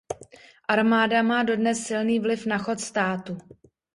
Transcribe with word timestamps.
Armáda 0.67 1.21
má 1.23 1.43
dodnes 1.43 1.83
silný 1.83 2.19
vliv 2.19 2.45
na 2.45 2.57
chod 2.57 2.79
státu. 2.79 3.37